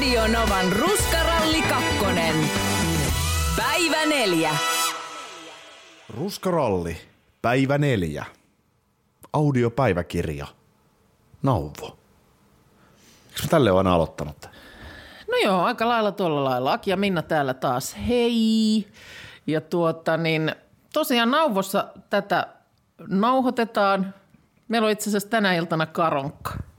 [0.00, 2.34] Radio Novan Ruskaralli kakkonen.
[3.56, 4.50] Päivä neljä.
[6.08, 6.96] Ruskaralli,
[7.42, 8.24] päivä neljä.
[9.32, 10.46] Audiopäiväkirja.
[11.42, 11.98] Nauvo.
[13.28, 14.48] Eikö mä tälle ole aloittanut?
[15.30, 16.72] No joo, aika lailla tuolla lailla.
[16.72, 17.96] Aki ja Minna täällä taas.
[18.08, 18.88] Hei!
[19.46, 20.54] Ja tuota niin,
[20.92, 22.46] tosiaan nauvossa tätä
[23.08, 24.14] nauhoitetaan.
[24.68, 26.69] Meillä on itse asiassa tänä iltana karonkka.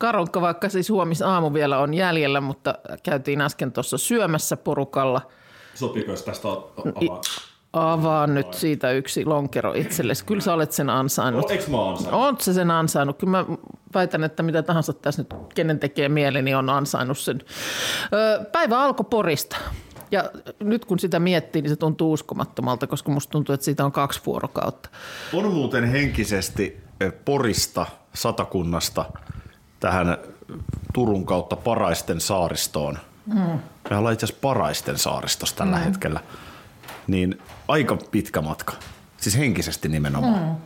[0.00, 5.20] Karonkka, vaikka siis huomis aamu vielä on jäljellä, mutta käytiin äsken tuossa syömässä porukalla.
[5.74, 7.20] Sopiiko jos tästä avaa?
[7.72, 10.24] Avaa nyt siitä yksi lonkero itsellesi.
[10.24, 11.48] Kyllä sä olet sen ansainnut.
[11.48, 12.20] No, eikö mä ansainnut?
[12.20, 13.18] Oot se sen ansainnut.
[13.18, 13.44] Kyllä mä
[13.94, 17.42] väitän, että mitä tahansa tässä nyt, kenen tekee mieli, niin on ansainnut sen.
[18.52, 19.56] Päivä alkoi Porista.
[20.10, 23.92] Ja nyt kun sitä miettii, niin se tuntuu uskomattomalta, koska musta tuntuu, että siitä on
[23.92, 24.90] kaksi vuorokautta.
[25.32, 26.80] On muuten henkisesti
[27.24, 29.04] Porista, Satakunnasta–
[29.80, 30.18] tähän
[30.94, 32.98] Turun kautta Paraisten saaristoon.
[33.26, 33.58] Mm.
[33.90, 35.82] Me ollaan itse asiassa Paraisten saaristossa tällä mm.
[35.84, 36.20] hetkellä.
[37.06, 38.72] Niin aika pitkä matka.
[39.16, 40.42] Siis henkisesti nimenomaan.
[40.42, 40.56] Mm.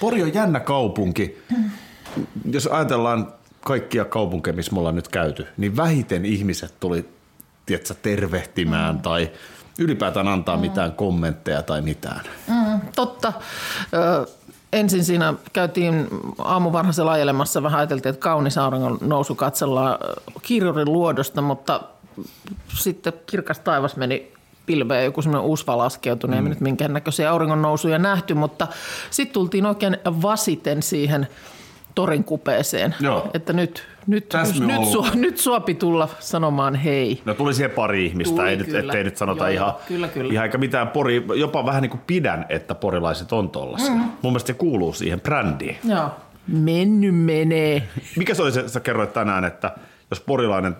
[0.00, 1.44] Pori on jännä kaupunki.
[1.56, 1.70] Mm.
[2.50, 7.08] Jos ajatellaan kaikkia kaupunkeja, missä me ollaan nyt käyty, niin vähiten ihmiset tuli
[7.66, 9.02] tiedätkö, tervehtimään mm.
[9.02, 9.30] tai
[9.78, 10.60] ylipäätään antaa mm.
[10.60, 12.20] mitään kommentteja tai mitään.
[12.48, 13.32] Mm, totta.
[13.94, 14.26] Ö,
[14.72, 19.98] ensin siinä käytiin aamuvarhaisella ajelemassa, vähän ajateltiin, että kaunis auringon nousu katsellaan
[20.42, 21.80] kirjurin luodosta, mutta
[22.78, 24.32] sitten kirkas taivas meni
[24.66, 26.36] pilveen joku semmoinen usva laskeutui, mm.
[26.36, 28.68] ei nyt minkäännäköisiä auringon nousuja nähty, mutta
[29.10, 31.26] sitten tultiin oikein vasiten siihen–
[31.94, 32.94] torin kupeeseen.
[33.00, 33.30] Joo.
[33.34, 37.22] Että nyt, nyt, nyt, su, nyt suopi tulla sanomaan hei.
[37.24, 40.32] No tuli siihen pari ihmistä, tuli, ei nyt, ettei nyt sanota Joo, ihan, kyllä, kyllä.
[40.32, 43.90] ihan eikä mitään pori, jopa vähän niin kuin pidän, että porilaiset on tollasia.
[43.90, 43.98] Mm.
[43.98, 45.76] Mun mielestä se kuuluu siihen brändiin.
[45.84, 46.10] Joo.
[46.46, 47.88] Menny menee.
[48.16, 49.72] Mikä se oli se, sä kerroit tänään, että
[50.10, 50.76] jos porilainen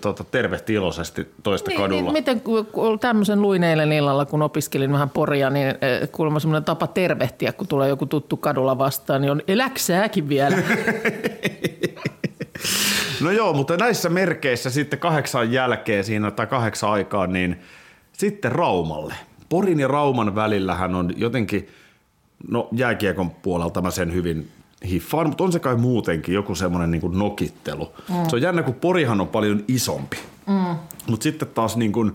[0.00, 2.02] tuota, tervehti iloisesti toista niin, kadulla.
[2.02, 2.42] Niin, miten
[3.00, 7.68] tämmöisen luin eilen illalla, kun opiskelin vähän poria, niin eh, kuulemma semmoinen tapa tervehtiä, kun
[7.68, 10.56] tulee joku tuttu kadulla vastaan, niin on eläksääkin vielä.
[13.24, 17.60] no joo, mutta näissä merkeissä sitten kahdeksan jälkeen siinä tai kahdeksan aikaan, niin
[18.12, 19.14] sitten Raumalle.
[19.48, 21.68] Porin ja Rauman välillähän on jotenkin,
[22.48, 24.48] no jääkiekon puolelta mä sen hyvin
[24.88, 27.92] hiffaan, mutta on se kai muutenkin joku semmoinen niin nokittelu.
[28.08, 28.28] Mm.
[28.28, 30.16] Se on jännä, kun Porihan on paljon isompi.
[30.46, 30.76] Mm.
[31.06, 32.12] Mutta sitten taas niin kuin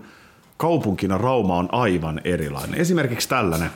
[0.56, 2.80] kaupunkina Rauma on aivan erilainen.
[2.80, 3.70] Esimerkiksi tällainen,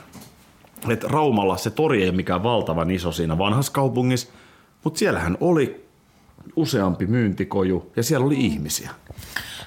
[0.89, 4.27] että Raumalla se tori ei ole mikään valtavan iso siinä vanhassa kaupungissa,
[4.83, 5.87] mutta siellähän oli
[6.55, 8.91] useampi myyntikoju ja siellä oli ihmisiä.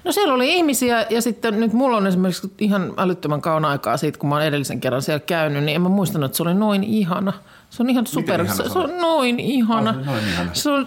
[0.04, 4.18] No siellä oli ihmisiä ja sitten nyt mulla on esimerkiksi ihan älyttömän kauan aikaa siitä,
[4.18, 6.84] kun mä oon edellisen kerran siellä käynyt, niin en mä muistanut, että se oli noin
[6.84, 7.32] ihana–
[7.70, 8.48] se on ihan super.
[8.48, 9.90] Se, se on noin ihana.
[9.90, 10.50] Oh, noin ihana.
[10.52, 10.86] Se on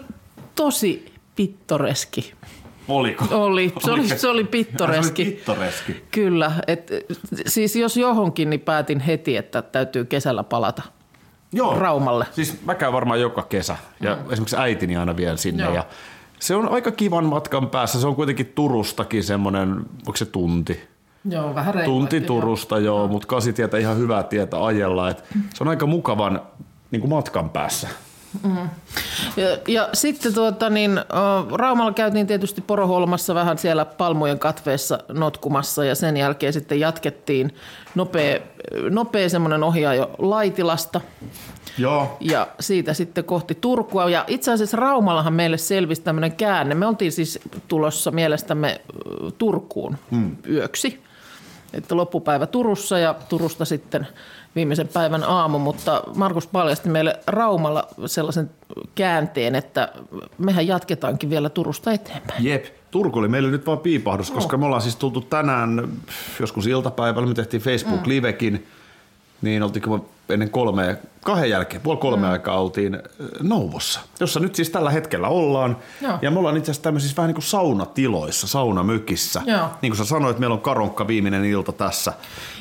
[0.56, 2.34] tosi pittoreski.
[2.88, 3.26] Oliko?
[3.32, 3.74] Oli.
[3.86, 5.24] Se oli, se oli pittoreski.
[5.24, 6.04] se oli pittoreski.
[6.12, 6.52] Kyllä.
[6.68, 6.92] Et,
[7.46, 10.84] siis jos johonkin, niin päätin heti, että täytyy kesällä palata.
[11.52, 11.80] Joo.
[11.80, 12.26] Raumalle.
[12.32, 13.78] Siis mä käyn varmaan joka kesä.
[14.02, 14.32] Ja mm.
[14.32, 15.64] esimerkiksi äitini aina vielä sinne.
[15.64, 15.74] Joo.
[15.74, 15.86] Ja
[16.40, 18.02] se on aika kivan matkan päässä.
[18.02, 19.70] Se on kuitenkin Turustakin semmoinen,
[20.08, 20.80] onko se tunti?
[21.30, 23.08] Joo, vähän Tunti Turusta, joo, joo.
[23.08, 25.10] mutta kasitietä ihan hyvää tietä ajella.
[25.10, 25.24] Et
[25.54, 26.42] se on aika mukavan
[26.92, 27.90] niin kuin matkan päässä.
[28.44, 28.70] Mm.
[29.38, 31.00] Ja, ja sitten tuota, niin,
[31.52, 37.56] Raumalla käytiin tietysti Poroholmassa vähän siellä palmujen katveessa notkumassa ja sen jälkeen sitten jatkettiin
[37.96, 38.40] nopea,
[38.90, 41.02] nopea semmoinen ohjaajo Laitilasta.
[41.78, 42.18] Joo.
[42.20, 44.10] Ja siitä sitten kohti Turkua.
[44.10, 46.76] Ja itse asiassa Raumallahan meille selvisi tämmöinen käänne.
[46.76, 48.82] Me oltiin siis tulossa mielestämme
[49.38, 50.38] Turkuun hmm.
[50.50, 51.04] yöksi.
[51.74, 54.08] Että loppupäivä Turussa ja Turusta sitten
[54.56, 58.50] viimeisen päivän aamu, mutta Markus paljasti meille Raumalla sellaisen
[58.96, 59.94] käänteen, että
[60.38, 62.46] mehän jatketaankin vielä Turusta eteenpäin.
[62.46, 64.36] Jep, Turku oli meille nyt vaan piipahdus, no.
[64.36, 65.90] koska me ollaan siis tultu tänään
[66.40, 68.68] joskus iltapäivällä, me tehtiin Facebook-livekin,
[69.44, 69.84] niin oltiin
[70.30, 72.32] ennen kolme, kahden jälkeen, puoli kolme mm.
[72.32, 73.00] aikaa oltiin
[73.42, 75.78] Nouvossa, jossa nyt siis tällä hetkellä ollaan.
[76.02, 76.20] Joo.
[76.22, 79.42] Ja me ollaan itse asiassa tämmöisissä vähän niin kuin saunatiloissa, saunamykissä.
[79.46, 79.68] Joo.
[79.82, 82.14] Niin kuin sä sanoit, meillä on karonkka viimeinen ilta tässä.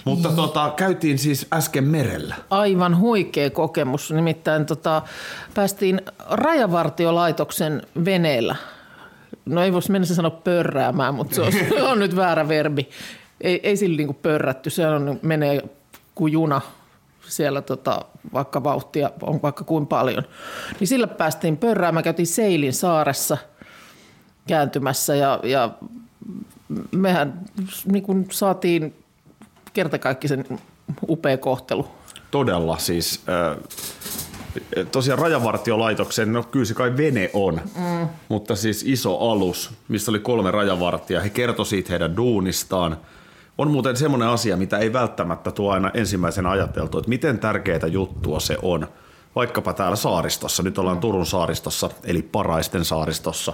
[0.05, 0.37] Mutta mm.
[0.37, 2.35] tota, käytiin siis äsken merellä.
[2.51, 4.11] Aivan huikea kokemus.
[4.11, 5.03] Nimittäin tota,
[5.55, 6.01] päästiin
[6.31, 8.57] rajavartiolaitoksen veneellä.
[9.47, 11.53] No ei voisi mennä sanoa pörräämään, mutta se on,
[11.91, 12.89] on nyt väärä verbi.
[13.41, 15.63] Ei, ei sillä niin kuin pörrätty, se on, menee
[16.15, 16.61] kuin juna
[17.29, 20.25] siellä tota, vaikka vauhtia on vaikka kuin paljon.
[20.81, 21.95] Niin sillä päästiin pörrään.
[21.95, 23.39] Mä käytiin Seilin saaressa
[24.47, 25.71] kääntymässä ja, ja
[26.91, 27.41] mehän
[27.85, 28.95] niin kuin saatiin
[29.73, 30.45] kertakaikkisen
[31.09, 31.89] upea kohtelu.
[32.31, 33.23] Todella siis.
[33.29, 33.57] Äh,
[34.93, 38.09] tosiaan rajavartiolaitoksen, no kyllä se kai vene on, mm.
[38.29, 41.23] mutta siis iso alus, missä oli kolme rajavartijaa.
[41.23, 42.97] He kertoi siitä heidän duunistaan–
[43.59, 48.41] on muuten semmoinen asia, mitä ei välttämättä tuo aina ensimmäisenä ajateltu, että miten tärkeää juttua
[48.41, 48.89] se on.
[49.37, 53.53] Vaikkapa täällä saaristossa, nyt ollaan Turun saaristossa, eli Paraisten saaristossa,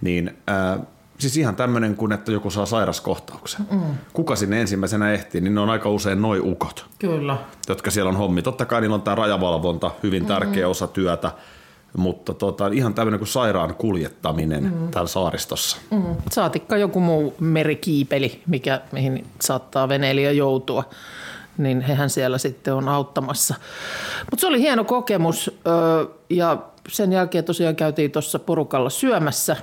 [0.00, 0.78] niin ää,
[1.18, 3.66] siis ihan tämmöinen kuin, että joku saa sairaskohtauksen.
[3.70, 3.80] Mm.
[4.12, 6.86] Kuka sinne ensimmäisenä ehtii, niin ne on aika usein noi ukot.
[6.98, 7.36] Kyllä.
[7.68, 8.42] Jotka siellä on hommi.
[8.42, 10.70] Totta kai niillä on tämä rajavalvonta, hyvin tärkeä mm.
[10.70, 11.32] osa työtä
[11.96, 14.90] mutta tota, ihan tämmöinen kuin sairaan kuljettaminen mm.
[14.90, 15.76] täällä saaristossa.
[15.90, 16.16] Mm.
[16.30, 20.84] Saatikka joku muu merikiipeli, mikä, mihin saattaa veneilijä joutua,
[21.58, 23.54] niin hehän siellä sitten on auttamassa.
[24.30, 25.58] Mutta se oli hieno kokemus
[26.30, 26.56] ja
[26.88, 29.56] sen jälkeen tosiaan käytiin tuossa porukalla syömässä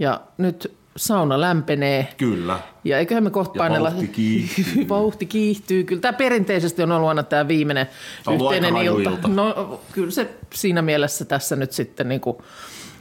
[0.00, 2.08] ja nyt sauna lämpenee.
[2.16, 2.58] Kyllä.
[2.84, 3.90] Ja eiköhän me kohta painella.
[3.90, 4.88] vauhti kiihtyy.
[4.88, 5.84] vauhti kiihtyy.
[5.84, 7.86] Kyllä tämä perinteisesti on ollut aina tämä viimeinen
[8.26, 9.10] on yhteinen ilta.
[9.10, 9.28] ilta.
[9.28, 12.36] No kyllä se siinä mielessä tässä nyt sitten niin kuin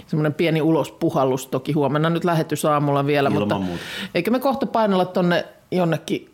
[0.07, 1.47] semmoinen pieni ulospuhallus.
[1.47, 3.83] Toki huomenna nyt lähetys aamulla vielä, Ilman mutta muuta.
[4.15, 6.30] eikö me kohta painella tonne jonnekin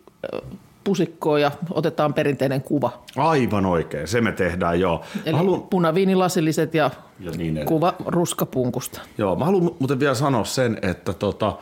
[0.84, 3.04] pusikkoon ja otetaan perinteinen kuva.
[3.16, 5.04] Aivan oikein, se me tehdään joo.
[5.26, 5.62] Eli haluan...
[5.62, 9.02] punaviinilasilliset ja, ja niin kuva ruskapunkusta.
[9.18, 11.58] Joo, mä haluan muuten vielä sanoa sen, että tota,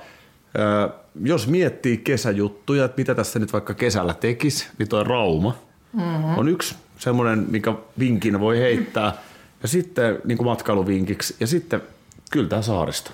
[1.24, 5.56] jos miettii kesäjuttuja, että mitä tässä nyt vaikka kesällä tekisi, niin toi Rauma
[5.94, 6.38] mm-hmm.
[6.38, 9.14] on yksi semmoinen, mikä vinkin voi heittää.
[9.62, 11.36] Ja sitten niin kuin matkailuvinkiksi.
[11.40, 11.82] Ja sitten
[12.32, 13.12] kyllä tämä saaristo.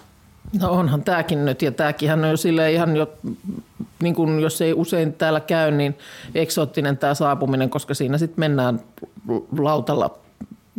[0.61, 3.13] No onhan tämäkin nyt, ja tämäkin on jo silleen ihan jo,
[4.01, 5.97] niin kuin jos ei usein täällä käy, niin
[6.35, 8.79] eksoottinen tämä saapuminen, koska siinä sitten mennään
[9.57, 10.19] lautalla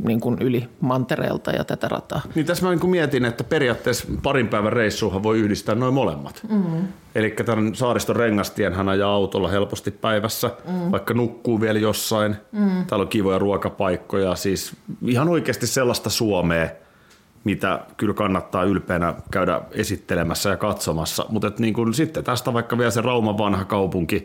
[0.04, 2.20] niin kuin yli mantereelta ja tätä rataa.
[2.34, 6.42] Niin tässä mä niin mietin, että periaatteessa parin päivän reissuuhan voi yhdistää noin molemmat.
[6.48, 6.88] Mm-hmm.
[7.14, 10.90] Eli tämän saariston rengastien hän ajaa autolla helposti päivässä, mm-hmm.
[10.90, 12.36] vaikka nukkuu vielä jossain.
[12.52, 12.86] Mm-hmm.
[12.86, 14.72] Täällä on kivoja ruokapaikkoja, siis
[15.06, 16.68] ihan oikeasti sellaista Suomea,
[17.46, 21.26] mitä kyllä kannattaa ylpeänä käydä esittelemässä ja katsomassa.
[21.28, 24.19] Mutta niin kun sitten tästä vaikka vielä se Rauman vanha kaupunki,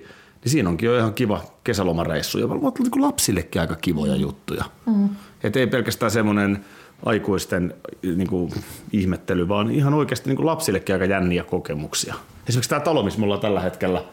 [0.44, 2.40] niin siinä onkin jo ihan kiva kesälomareissu.
[2.40, 4.66] Ja niin lapsillekin aika kivoja juttuja.
[4.86, 5.10] Mm.
[5.44, 6.66] Et ei pelkästään semmoinen
[7.06, 7.74] aikuisten
[8.04, 8.52] niin kuin,
[8.92, 12.16] ihmettely, vaan ihan oikeasti niin kuin lapsillekin aika jänniä kokemuksia.
[12.50, 14.04] Esimerkiksi tämä talo, missä me ollaan tällä hetkellä,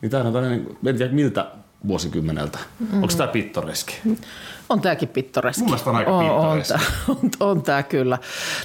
[0.00, 1.46] niin tämä on tällainen, en tiedä miltä
[1.88, 2.58] vuosikymmeneltä.
[2.78, 3.02] Mm.
[3.02, 4.00] Onko tämä pittoreski?
[4.68, 5.60] On tämäkin pittoreski.
[5.60, 6.74] Mun mielestä on aika on, pittoreski.
[7.08, 8.18] On, on, on tämä kyllä.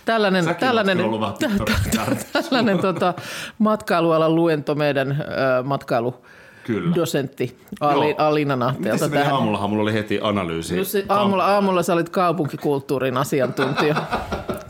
[0.06, 0.98] Tällainen, Säkin tällainen,
[2.34, 3.14] tällainen tota,
[3.60, 5.18] matkailualan luento meidän äh,
[5.64, 6.26] matkailu
[6.64, 6.96] Kyllä.
[6.96, 9.08] dosentti Ali, Alina Nahteelta.
[9.08, 10.76] Miten aamullahan mulla oli heti analyysi.
[10.76, 13.96] No se, aamulla, aamulla sä olit kaupunkikulttuurin asiantuntija.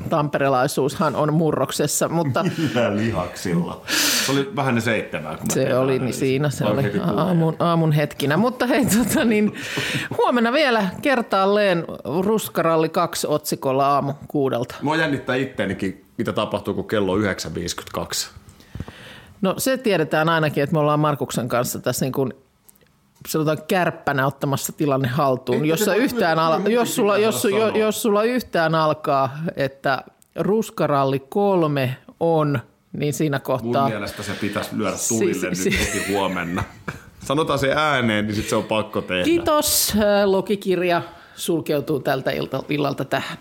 [0.10, 2.44] Tamperelaisuushan on murroksessa, mutta...
[2.57, 3.81] Millä lihaksilla?
[4.25, 5.38] Se oli vähän ne seitsemää.
[5.38, 8.38] Kun se oli niin siinä, se oli aamun, aamun hetkinä.
[8.38, 9.54] Mutta hei, tota, niin,
[10.18, 11.86] huomenna vielä kertaalleen
[12.22, 14.75] Ruskaralli 2 otsikolla aamu kuudelta.
[14.81, 18.28] Mua jännittää itteenikin, mitä tapahtuu, kun kello on 9.52.
[19.41, 22.34] No se tiedetään ainakin, että me ollaan Markuksen kanssa tässä niin kuin
[23.27, 25.65] sanotaan kärppänä ottamassa tilanne haltuun.
[25.65, 30.03] Jos, yhtään al- jos, sulla, jos, jos sulla yhtään alkaa, että
[30.36, 32.60] ruskaralli kolme on,
[32.94, 33.82] niin siinä kohtaa...
[33.82, 36.63] Mun mielestä se pitäisi lyödä tulille si- nyt si- heti huomenna.
[37.20, 39.24] Sanotaan se ääneen, niin sit se on pakko tehdä.
[39.24, 39.94] Kiitos.
[40.25, 41.01] Logikirja
[41.36, 42.32] sulkeutuu tältä
[42.70, 43.38] illalta tähän.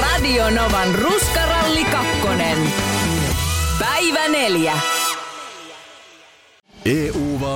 [0.00, 2.58] Radio Novan Ruskaralli kakkonen.
[3.78, 4.72] Päivä neljä.